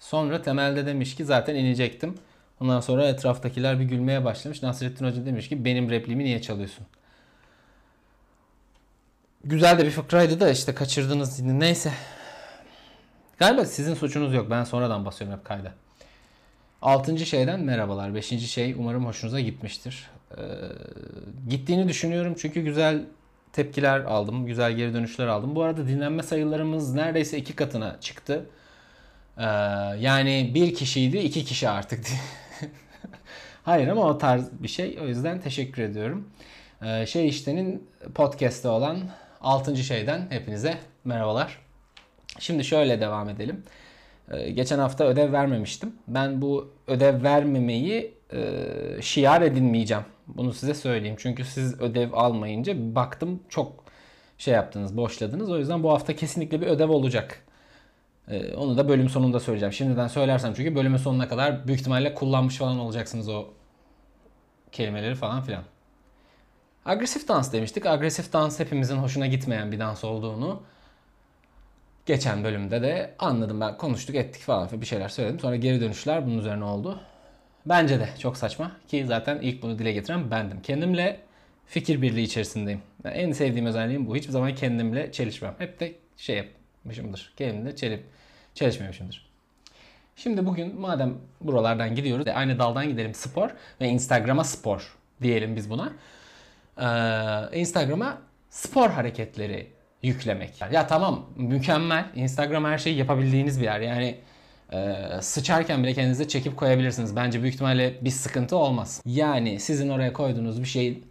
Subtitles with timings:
[0.00, 2.14] Sonra temelde demiş ki zaten inecektim.
[2.60, 4.62] Ondan sonra etraftakiler bir gülmeye başlamış.
[4.62, 6.86] Nasrettin Hoca demiş ki benim repliğimi niye çalıyorsun?
[9.44, 11.40] Güzel de bir fıkraydı da işte kaçırdınız.
[11.40, 11.92] Neyse.
[13.38, 14.50] Galiba sizin suçunuz yok.
[14.50, 15.72] Ben sonradan basıyorum hep kayda.
[16.82, 18.14] Altıncı şeyden merhabalar.
[18.14, 20.10] Beşinci şey umarım hoşunuza gitmiştir.
[20.36, 20.42] Ee,
[21.48, 23.04] gittiğini düşünüyorum çünkü güzel
[23.52, 24.46] tepkiler aldım.
[24.46, 25.54] Güzel geri dönüşler aldım.
[25.54, 28.46] Bu arada dinlenme sayılarımız neredeyse iki katına çıktı.
[29.40, 29.44] Ee,
[30.00, 32.04] yani bir kişiydi iki kişi artık.
[33.62, 34.98] Hayır ama o tarz bir şey.
[35.02, 36.28] O yüzden teşekkür ediyorum.
[36.82, 38.98] Ee, şey iştenin podcast'te olan
[39.40, 39.76] 6.
[39.76, 41.58] şeyden hepinize merhabalar.
[42.38, 43.64] Şimdi şöyle devam edelim.
[44.30, 45.94] Ee, geçen hafta ödev vermemiştim.
[46.08, 48.42] Ben bu ödev vermemeyi e,
[49.02, 50.04] şiar edinmeyeceğim.
[50.26, 51.16] Bunu size söyleyeyim.
[51.18, 53.84] Çünkü siz ödev almayınca baktım çok
[54.38, 55.50] şey yaptınız, boşladınız.
[55.50, 57.44] O yüzden bu hafta kesinlikle bir ödev olacak.
[58.30, 59.72] Ee, onu da bölüm sonunda söyleyeceğim.
[59.72, 63.46] Şimdiden söylersem çünkü bölümün sonuna kadar büyük ihtimalle kullanmış falan olacaksınız o
[64.72, 65.62] kelimeleri falan filan.
[66.84, 67.86] Agresif dans demiştik.
[67.86, 70.62] Agresif dans hepimizin hoşuna gitmeyen bir dans olduğunu
[72.06, 73.76] geçen bölümde de anladım ben.
[73.76, 75.40] Konuştuk ettik falan bir şeyler söyledim.
[75.40, 77.00] Sonra geri dönüşler bunun üzerine oldu.
[77.66, 80.62] Bence de çok saçma ki zaten ilk bunu dile getiren bendim.
[80.62, 81.20] Kendimle
[81.66, 82.82] fikir birliği içerisindeyim.
[83.04, 84.16] Yani en sevdiğim özelliğim bu.
[84.16, 85.54] Hiçbir zaman kendimle çelişmem.
[85.58, 86.36] Hep de şey
[86.84, 87.32] yapmışımdır.
[87.36, 88.04] Kendimle çelip
[88.54, 89.30] çelişmemişimdir.
[90.16, 93.50] Şimdi bugün madem buralardan gidiyoruz aynı daldan gidelim spor
[93.80, 95.92] ve Instagram'a spor diyelim biz buna.
[96.78, 98.18] Ee, Instagram'a
[98.50, 99.66] spor hareketleri
[100.02, 100.60] yüklemek.
[100.72, 102.04] Ya tamam mükemmel.
[102.14, 103.80] Instagram her şeyi yapabildiğiniz bir yer.
[103.80, 104.18] Yani
[104.72, 107.16] e, sıçarken bile kendinize çekip koyabilirsiniz.
[107.16, 109.02] Bence büyük ihtimalle bir sıkıntı olmaz.
[109.06, 111.02] Yani sizin oraya koyduğunuz bir şey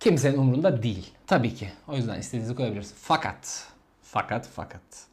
[0.00, 1.10] kimsenin umurunda değil.
[1.26, 1.68] Tabii ki.
[1.88, 3.02] O yüzden istediğinizi koyabilirsiniz.
[3.02, 3.66] Fakat,
[4.02, 5.11] fakat, fakat.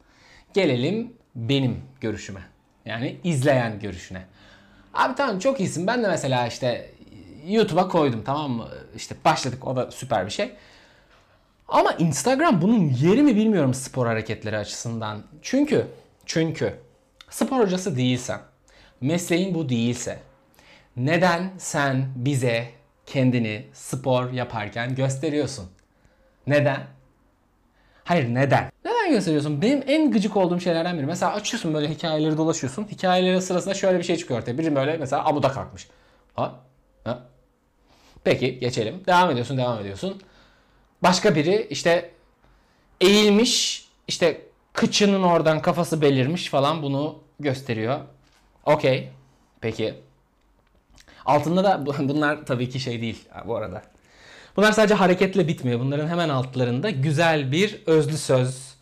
[0.54, 2.40] Gelelim benim görüşüme.
[2.84, 4.22] Yani izleyen görüşüne.
[4.94, 5.86] Abi tamam çok iyisin.
[5.86, 6.90] Ben de mesela işte
[7.46, 8.68] YouTube'a koydum tamam mı?
[8.96, 10.52] İşte başladık o da süper bir şey.
[11.68, 15.22] Ama Instagram bunun yeri mi bilmiyorum spor hareketleri açısından.
[15.42, 15.86] Çünkü
[16.26, 16.74] çünkü
[17.30, 18.40] spor hocası değilsen,
[19.00, 20.18] mesleğin bu değilse
[20.96, 22.68] neden sen bize
[23.06, 25.70] kendini spor yaparken gösteriyorsun?
[26.46, 26.86] Neden?
[28.04, 28.70] Hayır neden?
[28.84, 29.62] Neden gösteriyorsun?
[29.62, 31.06] Benim en gıcık olduğum şeylerden biri.
[31.06, 32.86] Mesela açıyorsun böyle hikayeleri dolaşıyorsun.
[32.90, 34.58] Hikayeleri sırasında şöyle bir şey çıkıyor ortaya.
[34.58, 35.88] Biri böyle mesela amuda kalkmış.
[36.34, 36.54] Ha?
[37.04, 37.22] Ha?
[38.24, 39.02] Peki geçelim.
[39.06, 40.22] Devam ediyorsun, devam ediyorsun.
[41.02, 42.10] Başka biri işte
[43.00, 44.40] eğilmiş, işte
[44.72, 48.00] kıçının oradan kafası belirmiş falan bunu gösteriyor.
[48.66, 49.10] Okey.
[49.60, 49.94] Peki.
[51.26, 53.82] Altında da bunlar tabii ki şey değil bu arada.
[54.56, 55.80] Bunlar sadece hareketle bitmiyor.
[55.80, 58.74] Bunların hemen altlarında güzel bir özlü söz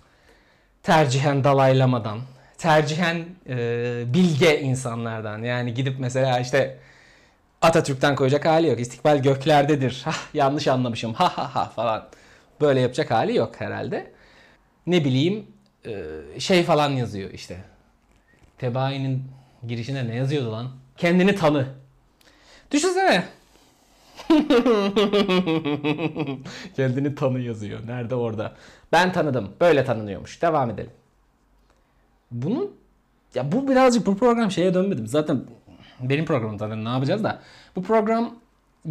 [0.83, 2.21] tercihen dalaylamadan,
[2.59, 5.43] tercihen e, bilge insanlardan.
[5.43, 6.79] Yani gidip mesela işte
[7.63, 8.81] Atatürk'ten koyacak hali yok.
[8.81, 10.03] İstikbal göklerdedir.
[10.05, 11.15] Hah, yanlış anlamışım.
[11.15, 12.09] Ha ha ha falan.
[12.61, 14.13] Böyle yapacak hali yok herhalde.
[14.87, 15.47] Ne bileyim
[15.87, 15.95] e,
[16.41, 17.59] şey falan yazıyor işte.
[18.59, 19.25] Tebai'nin
[19.67, 20.71] girişine ne yazıyordu lan?
[20.97, 21.67] Kendini tanı.
[22.71, 23.25] Düşünsene.
[26.77, 27.81] Kendini tanı yazıyor.
[27.87, 28.55] Nerede orada?
[28.93, 29.51] Ben tanıdım.
[29.61, 30.43] Böyle tanınıyormuş.
[30.43, 30.91] Devam edelim.
[32.31, 32.71] Bunu
[33.35, 35.07] ya bu birazcık bu program şeye dönmedim.
[35.07, 35.45] Zaten
[36.01, 37.43] benim programım zaten ne yapacağız da.
[37.77, 38.35] Bu program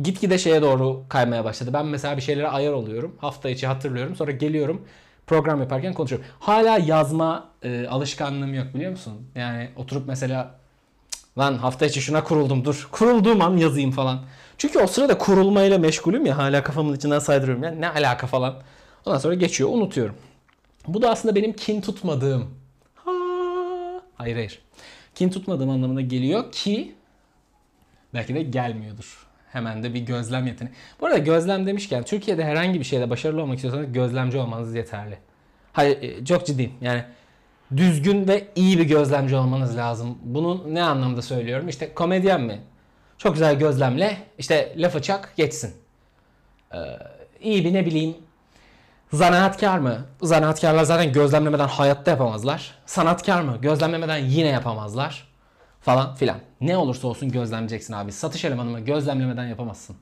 [0.04, 1.70] gitgide şeye doğru kaymaya başladı.
[1.74, 3.16] Ben mesela bir şeylere ayar oluyorum.
[3.22, 4.16] Hafta içi hatırlıyorum.
[4.16, 4.82] Sonra geliyorum
[5.28, 6.28] program yaparken konuşuyorum.
[6.40, 9.28] Hala yazma e, alışkanlığım yok biliyor musun?
[9.36, 10.56] Yani oturup mesela
[11.38, 12.88] lan hafta içi şuna kuruldum dur.
[12.92, 14.20] Kurulduğum an yazayım falan.
[14.58, 17.64] Çünkü o sırada kurulmayla meşgulüm ya hala kafamın içinden saydırıyorum.
[17.64, 18.56] Yani ne alaka falan.
[19.06, 20.16] Ondan sonra geçiyor unutuyorum.
[20.88, 22.48] Bu da aslında benim kin tutmadığım.
[22.96, 23.12] Ha,
[24.16, 24.60] hayır hayır.
[25.16, 26.96] Kin tutmadığım anlamına geliyor ki
[28.14, 29.28] belki de gelmiyordur.
[29.52, 30.76] Hemen de bir gözlem yeteneği.
[31.02, 35.18] Bu arada gözlem demişken Türkiye'de herhangi bir şeyde başarılı olmak istiyorsanız gözlemci olmanız yeterli.
[35.74, 36.72] Hayır e, çok ciddiyim.
[36.82, 37.04] Yani
[37.78, 40.18] düzgün ve iyi bir gözlemci olmanız lazım.
[40.24, 41.68] Bunu ne anlamda söylüyorum?
[41.68, 42.62] İşte komedyen mi?
[43.18, 45.74] Çok güzel gözlemle işte lafı çak geçsin.
[46.74, 46.78] Ee,
[47.40, 48.16] iyi bir ne bileyim
[49.14, 50.06] zanaatkar mı?
[50.22, 52.76] Zanaatkarlar zaten gözlemlemeden hayatta yapamazlar.
[52.86, 53.58] Sanatkar mı?
[53.62, 55.28] Gözlemlemeden yine yapamazlar.
[55.82, 56.38] Falan filan.
[56.62, 58.12] Ne olursa olsun gözlemleyeceksin abi.
[58.12, 58.80] Satış elemanı mı?
[58.80, 59.96] Gözlemlemeden yapamazsın.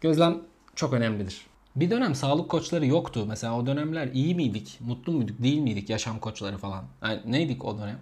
[0.00, 0.38] Gözlem
[0.74, 1.46] çok önemlidir.
[1.76, 3.24] Bir dönem sağlık koçları yoktu.
[3.28, 4.78] Mesela o dönemler iyi miydik?
[4.80, 5.42] Mutlu muyduk?
[5.42, 5.90] Değil miydik?
[5.90, 6.84] Yaşam koçları falan.
[7.02, 7.98] Yani neydik o dönem?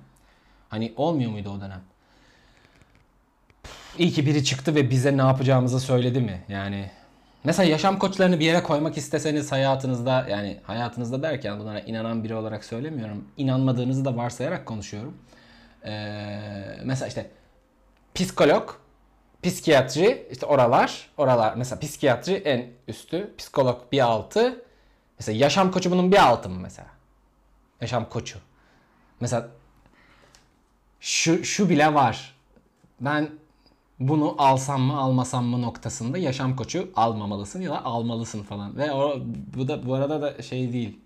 [0.69, 1.81] Hani olmuyor muydu o dönem?
[3.99, 6.45] İyi ki biri çıktı ve bize ne yapacağımızı söyledi mi?
[6.49, 6.91] Yani
[7.45, 12.65] mesela yaşam koçlarını bir yere koymak isteseniz hayatınızda yani hayatınızda derken bunlara inanan biri olarak
[12.65, 13.25] söylemiyorum.
[13.37, 15.17] İnanmadığınızı da varsayarak konuşuyorum.
[15.85, 16.41] Ee,
[16.85, 17.31] mesela işte
[18.15, 18.71] psikolog,
[19.43, 24.65] psikiyatri işte oralar, oralar mesela psikiyatri en üstü, psikolog bir altı.
[25.19, 26.89] Mesela yaşam koçu bunun bir altı mı mesela?
[27.81, 28.39] Yaşam koçu.
[29.21, 29.49] Mesela
[31.01, 32.35] şu şu bile var.
[33.01, 33.31] Ben
[34.01, 38.77] bunu alsam mı almasam mı noktasında yaşam koçu almamalısın ya da almalısın falan.
[38.77, 39.21] Ve o,
[39.57, 40.99] bu da bu arada da şey değil.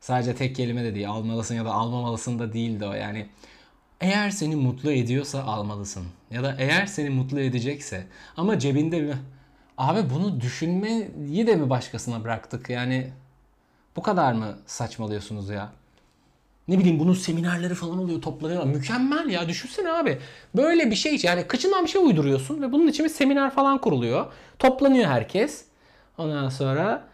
[0.00, 1.08] Sadece tek kelime de değil.
[1.08, 2.92] Almalısın ya da almamalısın da değildi o.
[2.92, 3.28] Yani
[4.00, 6.04] eğer seni mutlu ediyorsa almalısın.
[6.30, 8.06] Ya da eğer seni mutlu edecekse
[8.36, 9.14] ama cebinde bir
[9.78, 12.70] abi bunu düşünmeyi de mi başkasına bıraktık?
[12.70, 13.10] Yani
[13.96, 15.72] bu kadar mı saçmalıyorsunuz ya?
[16.68, 18.64] Ne bileyim bunun seminerleri falan oluyor toplanıyor.
[18.64, 20.18] Mükemmel ya düşünsene abi.
[20.56, 24.26] Böyle bir şey yani kıçından bir şey uyduruyorsun ve bunun için bir seminer falan kuruluyor.
[24.58, 25.64] Toplanıyor herkes.
[26.18, 27.04] Ondan sonra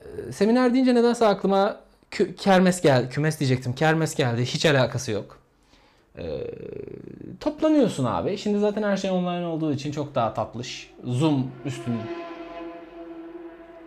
[0.00, 1.80] e, seminer deyince nedense aklıma
[2.38, 3.08] kermes geldi.
[3.08, 3.74] Kümes diyecektim.
[3.74, 4.44] Kermes geldi.
[4.44, 5.43] Hiç alakası yok.
[6.18, 6.46] Ee,
[7.40, 8.38] toplanıyorsun abi.
[8.38, 10.90] Şimdi zaten her şey online olduğu için çok daha tatlış.
[11.04, 11.94] Zoom üstün.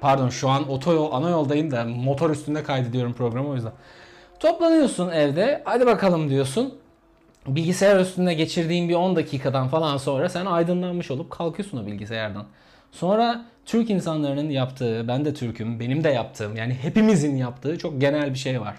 [0.01, 3.71] Pardon şu an otoyol, ana yoldayım da motor üstünde kaydediyorum programı o yüzden.
[4.39, 5.61] Toplanıyorsun evde.
[5.65, 6.73] Hadi bakalım diyorsun.
[7.47, 12.45] Bilgisayar üstünde geçirdiğin bir 10 dakikadan falan sonra sen aydınlanmış olup kalkıyorsun o bilgisayardan.
[12.91, 18.33] Sonra Türk insanların yaptığı, ben de Türk'üm, benim de yaptığım yani hepimizin yaptığı çok genel
[18.33, 18.75] bir şey var.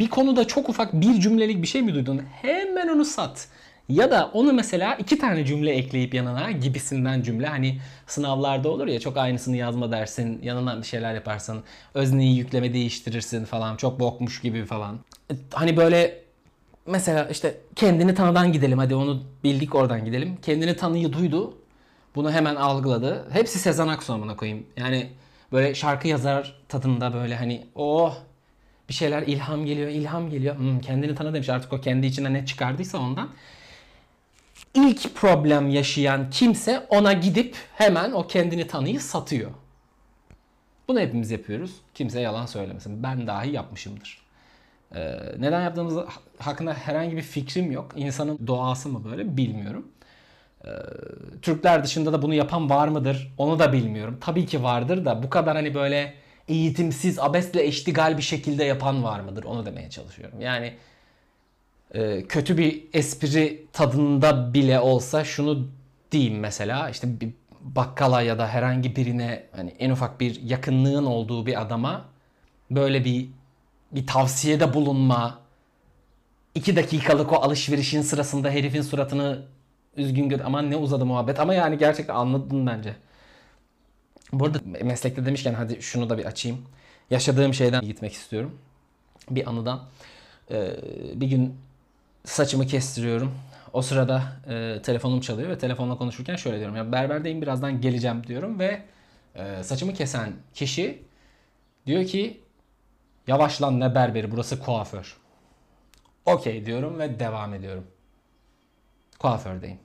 [0.00, 2.22] Bir konuda çok ufak bir cümlelik bir şey mi duydun?
[2.42, 3.48] Hemen onu sat.
[3.88, 7.46] Ya da onu mesela iki tane cümle ekleyip yanına gibisinden cümle.
[7.46, 10.40] Hani sınavlarda olur ya çok aynısını yazma dersin.
[10.42, 11.62] Yanına bir şeyler yaparsın.
[11.94, 13.76] Özneyi yükleme değiştirirsin falan.
[13.76, 14.98] Çok bokmuş gibi falan.
[15.52, 16.18] Hani böyle
[16.86, 18.78] mesela işte kendini tanıdan gidelim.
[18.78, 20.38] Hadi onu bildik oradan gidelim.
[20.42, 21.54] Kendini tanıyı duydu.
[22.14, 23.26] Bunu hemen algıladı.
[23.30, 24.66] Hepsi Sezen Aksu koyayım.
[24.76, 25.08] Yani
[25.52, 28.16] böyle şarkı yazar tadında böyle hani oh
[28.88, 30.58] bir şeyler ilham geliyor, ilham geliyor.
[30.58, 33.28] Hmm, kendini tanı demiş artık o kendi içinden ne çıkardıysa ondan.
[34.74, 39.50] İlk problem yaşayan kimse ona gidip hemen o kendini tanıyı satıyor.
[40.88, 41.70] Bunu hepimiz yapıyoruz.
[41.94, 43.02] Kimse yalan söylemesin.
[43.02, 44.26] Ben dahi yapmışımdır.
[44.94, 46.04] Ee, neden yaptığımız
[46.38, 47.92] hakkında herhangi bir fikrim yok.
[47.96, 49.88] İnsanın doğası mı böyle bilmiyorum.
[50.64, 50.70] Ee,
[51.42, 53.34] Türkler dışında da bunu yapan var mıdır?
[53.38, 54.18] Onu da bilmiyorum.
[54.20, 56.14] Tabii ki vardır da bu kadar hani böyle
[56.48, 59.44] eğitimsiz, abesle eştigal bir şekilde yapan var mıdır?
[59.44, 60.40] Onu demeye çalışıyorum.
[60.40, 60.74] Yani
[61.94, 65.68] e, kötü bir espri tadında bile olsa şunu
[66.12, 71.46] diyeyim mesela işte bir bakkala ya da herhangi birine hani en ufak bir yakınlığın olduğu
[71.46, 72.04] bir adama
[72.70, 73.28] böyle bir
[73.92, 75.38] bir tavsiyede bulunma
[76.54, 79.42] iki dakikalık o alışverişin sırasında herifin suratını
[79.96, 82.96] üzgün gör aman ne uzadı muhabbet ama yani gerçekten anladın bence.
[84.32, 86.58] Bu arada meslekte demişken hadi şunu da bir açayım.
[87.10, 88.58] Yaşadığım şeyden gitmek istiyorum.
[89.30, 89.84] Bir anıdan.
[90.50, 90.70] Ee,
[91.14, 91.54] bir gün
[92.24, 93.34] saçımı kestiriyorum.
[93.72, 96.76] O sırada e, telefonum çalıyor ve telefonla konuşurken şöyle diyorum.
[96.76, 98.82] Ya berberdeyim birazdan geleceğim diyorum ve
[99.34, 101.02] e, saçımı kesen kişi
[101.86, 102.40] diyor ki
[103.26, 105.16] yavaş lan ne berberi burası kuaför.
[106.24, 107.86] Okey diyorum ve devam ediyorum.
[109.18, 109.78] Kuafördeyim.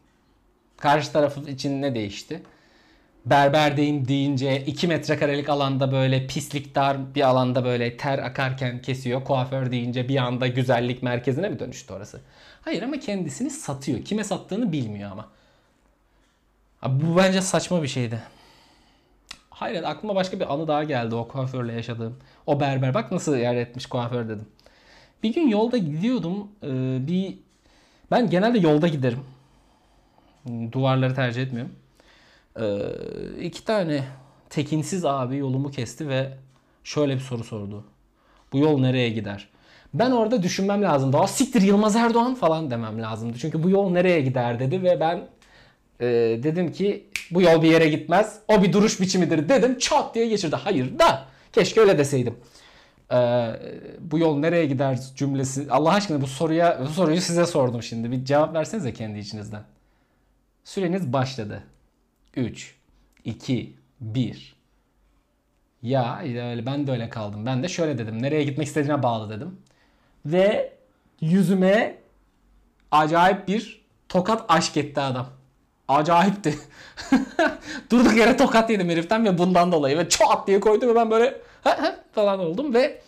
[0.78, 2.44] Karşı tarafın için ne değişti?
[3.26, 9.24] Berberdeyim deyince 2 metrekarelik alanda böyle pislik dar bir alanda böyle ter akarken kesiyor.
[9.24, 12.22] Kuaför deyince bir anda güzellik merkezine mi dönüştü orası?
[12.62, 14.06] Hayır ama kendisini satıyor.
[14.06, 15.28] Kime sattığını bilmiyor ama.
[16.82, 18.20] Abi bu bence saçma bir şeydi.
[19.50, 22.18] Hayır aklıma başka bir anı daha geldi o kuaförle yaşadığım.
[22.46, 24.48] O berber bak nasıl yer etmiş kuaför dedim.
[25.24, 26.48] Bir gün yolda gidiyordum.
[27.08, 27.38] Bir
[28.12, 29.20] ben genelde yolda giderim.
[30.72, 31.76] Duvarları tercih etmiyorum.
[32.60, 32.80] Ee,
[33.42, 34.04] iki tane
[34.50, 36.38] tekinsiz abi yolumu kesti ve
[36.84, 37.84] şöyle bir soru sordu.
[38.54, 39.50] Bu yol nereye gider?
[39.94, 41.14] Ben orada düşünmem lazım.
[41.14, 43.38] Daha siktir Yılmaz Erdoğan falan demem lazımdı.
[43.38, 45.28] Çünkü bu yol nereye gider dedi ve ben
[46.00, 46.06] e,
[46.44, 48.40] dedim ki bu yol bir yere gitmez.
[48.48, 49.78] O bir duruş biçimidir dedim.
[49.78, 50.56] Çat diye geçirdi.
[50.56, 52.36] Hayır da keşke öyle deseydim.
[53.12, 53.52] Ee,
[54.00, 55.68] bu yol nereye gider cümlesi.
[55.70, 58.12] Allah aşkına bu soruya bu soruyu size sordum şimdi.
[58.12, 59.64] Bir cevap versenize kendi içinizden.
[60.64, 61.64] Süreniz başladı.
[62.36, 62.76] 3,
[63.26, 64.56] 2, 1.
[65.82, 67.46] Ya öyle ben de öyle kaldım.
[67.46, 68.22] Ben de şöyle dedim.
[68.22, 69.58] Nereye gitmek istediğine bağlı dedim.
[70.26, 70.74] Ve
[71.22, 71.98] yüzüme
[72.92, 75.28] acayip bir tokat aşk etti adam.
[75.88, 76.60] Acayipti.
[77.92, 79.98] Durduk yere tokat yedim heriften ve bundan dolayı.
[79.98, 81.42] Ve çat diye koydu ve ben böyle
[82.12, 82.74] falan oldum.
[82.74, 83.02] Ve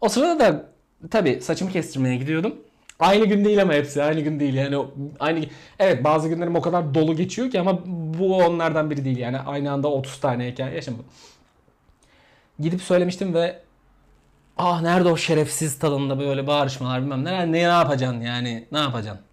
[0.00, 0.64] o sırada da
[1.10, 2.54] tabii saçımı kestirmeye gidiyordum.
[2.98, 4.86] Aynı gün değil ama hepsi aynı gün değil yani
[5.20, 5.44] aynı
[5.78, 7.78] evet bazı günlerim o kadar dolu geçiyor ki ama
[8.18, 11.06] bu onlardan biri değil yani aynı anda 30 tane hikaye yaşamadım.
[12.60, 13.62] Gidip söylemiştim ve
[14.58, 19.24] ah nerede o şerefsiz tadında böyle bağırışmalar bilmem neler ne, ne yapacaksın yani ne yapacaksın.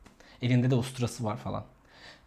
[0.41, 1.63] Elinde de usturası var falan.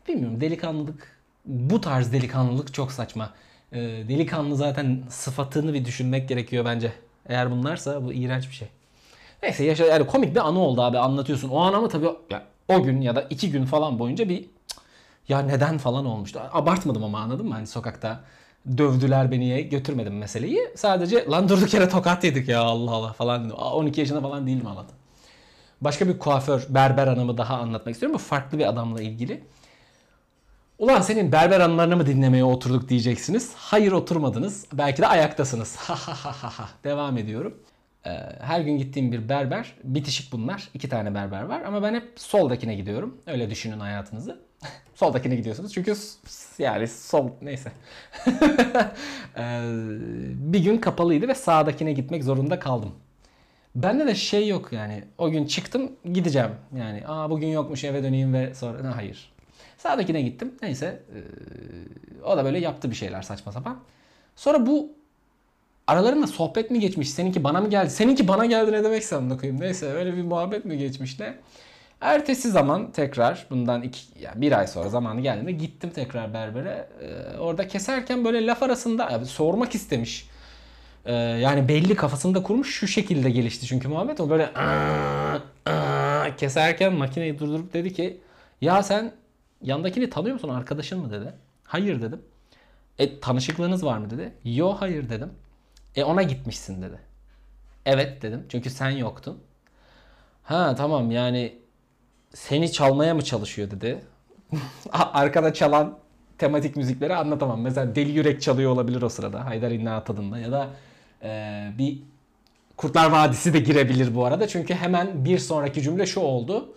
[0.08, 3.34] Bilmiyorum delikanlılık bu tarz delikanlılık çok saçma.
[3.72, 3.78] Ee,
[4.08, 6.92] delikanlı zaten sıfatını bir düşünmek gerekiyor bence.
[7.28, 8.68] Eğer bunlarsa bu iğrenç bir şey.
[9.42, 11.48] Neyse yaşa yani komik bir anı oldu abi anlatıyorsun.
[11.48, 14.50] O an ama tabii ya, o gün ya da iki gün falan boyunca bir "Cık,
[15.28, 16.40] ya neden falan olmuştu.
[16.52, 17.54] Abartmadım ama anladın mı?
[17.54, 18.20] Hani sokakta
[18.78, 20.60] dövdüler beni götürmedim meseleyi.
[20.76, 23.44] Sadece lan durduk yere tokat yedik ya Allah Allah falan.
[23.44, 23.56] dedim.
[23.58, 24.96] Aa, 12 yaşında falan değilim Allah'tan.
[25.80, 28.14] Başka bir kuaför, berber anımı daha anlatmak istiyorum.
[28.14, 29.44] Bu farklı bir adamla ilgili.
[30.78, 33.52] Ulan senin berber anılarını mı dinlemeye oturduk diyeceksiniz.
[33.56, 34.66] Hayır oturmadınız.
[34.72, 35.76] Belki de ayaktasınız.
[36.84, 37.54] Devam ediyorum.
[38.06, 39.74] Ee, her gün gittiğim bir berber.
[39.84, 40.68] Bitişik bunlar.
[40.74, 41.62] İki tane berber var.
[41.62, 43.18] Ama ben hep soldakine gidiyorum.
[43.26, 44.40] Öyle düşünün hayatınızı.
[44.94, 45.72] soldakine gidiyorsunuz.
[45.74, 45.94] Çünkü
[46.58, 47.72] yani sol neyse.
[49.38, 49.62] Ee,
[50.34, 52.94] bir gün kapalıydı ve sağdakine gitmek zorunda kaldım.
[53.74, 55.04] Bende de şey yok yani.
[55.18, 56.50] O gün çıktım gideceğim.
[56.76, 59.32] Yani aa bugün yokmuş eve döneyim ve sonra Ha, hayır.
[59.78, 60.54] Sağdakine gittim.
[60.62, 61.02] Neyse.
[61.14, 61.22] eee,
[62.24, 63.78] o da böyle yaptı bir şeyler saçma sapan.
[64.36, 64.92] Sonra bu
[65.88, 67.10] aralarında sohbet mi geçmiş?
[67.10, 67.90] Seninki bana mı geldi?
[67.90, 69.60] Seninki bana geldi ne demekse amına koyayım.
[69.60, 71.34] Neyse öyle bir muhabbet mi geçmiş ne?
[72.00, 76.88] Ertesi zaman tekrar bundan iki, yani bir ay sonra zamanı geldiğinde gittim tekrar berbere.
[77.02, 80.28] Eee, orada keserken böyle laf arasında yani sormak istemiş.
[81.06, 86.92] Ee, yani belli kafasında kurmuş şu şekilde gelişti çünkü muhabbet o böyle "Aa, aa" keserken
[86.92, 88.20] makineyi durdurup dedi ki
[88.60, 89.12] ya sen
[89.62, 91.32] yandakini tanıyor musun arkadaşın mı dedi.
[91.64, 92.22] Hayır dedim.
[92.98, 94.32] E tanışıklığınız var mı dedi.
[94.44, 95.30] Yo hayır dedim.
[95.98, 96.98] E ona gitmişsin dedi.
[97.86, 99.38] Evet dedim çünkü sen yoktun.
[100.42, 101.58] Ha tamam yani
[102.34, 103.98] seni çalmaya mı çalışıyor dedi.
[104.92, 105.98] Arkada çalan
[106.38, 107.60] tematik müzikleri anlatamam.
[107.60, 109.46] Mesela Deli Yürek çalıyor olabilir o sırada.
[109.46, 110.68] Haydar İnna tadında ya da
[111.22, 111.98] e, bir
[112.76, 114.48] Kurtlar Vadisi de girebilir bu arada.
[114.48, 116.74] Çünkü hemen bir sonraki cümle şu oldu.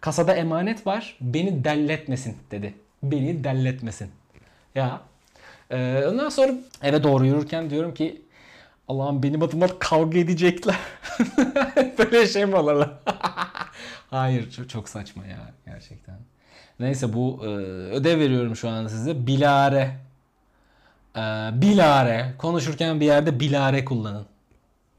[0.00, 1.16] Kasada emanet var.
[1.20, 2.74] Beni delletmesin dedi.
[3.02, 4.10] Beni delletmesin.
[4.74, 5.00] Ya.
[5.70, 8.25] E, ondan sonra eve doğru yürürken diyorum ki
[8.88, 10.76] Allah'ım benim adıma kavga edecekler.
[11.98, 12.92] Böyle şey mi olur lan?
[14.10, 16.16] Hayır çok, çok saçma ya gerçekten.
[16.80, 17.46] Neyse bu e,
[17.92, 19.26] ödev veriyorum şu an size.
[19.26, 19.96] Bilare.
[21.16, 21.20] E,
[21.52, 22.34] bilare.
[22.38, 24.26] Konuşurken bir yerde bilare kullanın.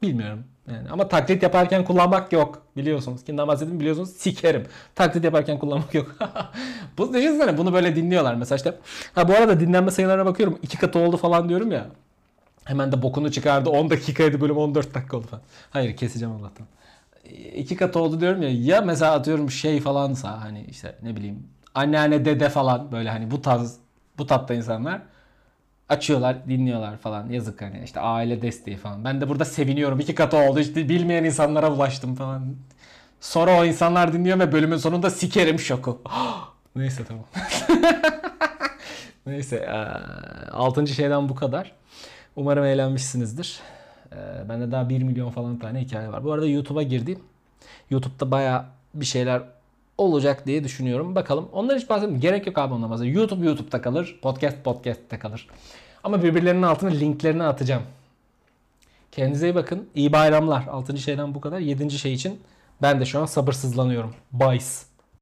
[0.01, 0.44] Bilmiyorum.
[0.72, 2.62] Yani ama taklit yaparken kullanmak yok.
[2.77, 3.24] Biliyorsunuz.
[3.24, 4.10] Kimden bahsettiğimi biliyorsunuz.
[4.10, 4.65] Sikerim.
[4.96, 6.15] Taklit yaparken kullanmak yok.
[6.98, 8.36] bu düşünsene bunu böyle dinliyorlar.
[8.36, 8.75] Mesela işte
[9.15, 10.60] ha bu arada dinlenme sayılarına bakıyorum.
[10.62, 11.88] iki katı oldu falan diyorum ya.
[12.67, 13.69] Hemen de bokunu çıkardı.
[13.69, 15.43] 10 dakikaydı bölüm 14 dakika oldu falan.
[15.69, 16.67] Hayır keseceğim Allah'tan.
[17.55, 18.50] İki katı oldu diyorum ya.
[18.50, 23.41] Ya mesela atıyorum şey falansa hani işte ne bileyim anneanne dede falan böyle hani bu
[23.41, 23.77] tarz
[24.17, 25.01] bu tatta insanlar
[25.89, 29.05] açıyorlar dinliyorlar falan yazık hani işte aile desteği falan.
[29.05, 32.55] Ben de burada seviniyorum iki katı oldu işte bilmeyen insanlara ulaştım falan.
[33.21, 36.01] Sonra o insanlar dinliyor ve bölümün sonunda sikerim şoku.
[36.75, 37.25] Neyse tamam.
[39.25, 39.69] Neyse
[40.51, 40.88] 6.
[40.88, 41.71] şeyden bu kadar.
[42.38, 43.60] Umarım eğlenmişsinizdir.
[44.12, 46.24] Ee, Bende daha 1 milyon falan tane hikaye var.
[46.24, 47.20] Bu arada YouTube'a girdim.
[47.89, 49.41] YouTube'da baya bir şeyler
[49.98, 51.15] olacak diye düşünüyorum.
[51.15, 51.50] Bakalım.
[51.51, 52.22] Onlar hiç bahsetmiyorum.
[52.22, 53.20] Gerek yok abi bahsediyorum.
[53.22, 54.20] YouTube YouTube'da kalır.
[54.22, 55.48] Podcast podcast'te kalır.
[56.03, 57.84] Ama birbirlerinin altına linklerini atacağım.
[59.12, 59.89] Kendinize iyi bakın.
[59.96, 60.67] İyi bayramlar.
[60.67, 60.98] 6.
[60.98, 61.60] şeyden bu kadar.
[61.60, 61.91] 7.
[61.91, 62.39] şey için
[62.82, 64.13] ben de şu an sabırsızlanıyorum.
[64.32, 64.60] Bye.